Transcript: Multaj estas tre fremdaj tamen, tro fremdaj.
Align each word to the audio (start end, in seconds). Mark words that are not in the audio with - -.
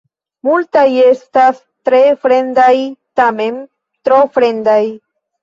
Multaj 0.47 0.85
estas 1.01 1.59
tre 1.89 1.99
fremdaj 2.23 2.73
tamen, 3.23 3.61
tro 4.09 4.19
fremdaj. 4.41 4.81